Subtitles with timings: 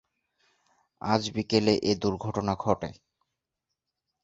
[1.01, 2.89] আজ বিকেলে এ দুর্ঘটনা ঘটে।